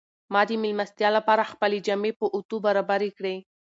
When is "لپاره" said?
1.17-1.49